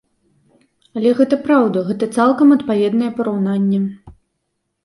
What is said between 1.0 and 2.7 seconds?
гэта праўда, гэта цалкам